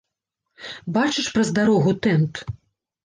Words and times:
Бачыш 0.95 1.29
праз 1.35 1.53
дарогу 1.59 1.91
тэнт? 2.07 2.33